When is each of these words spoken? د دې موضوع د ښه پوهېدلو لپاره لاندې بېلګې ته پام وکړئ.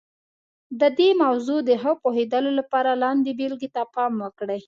د 0.81 0.83
دې 0.99 1.09
موضوع 1.23 1.59
د 1.65 1.71
ښه 1.81 1.91
پوهېدلو 2.03 2.51
لپاره 2.59 2.91
لاندې 3.03 3.37
بېلګې 3.39 3.69
ته 3.75 3.81
پام 3.95 4.13
وکړئ. 4.23 4.59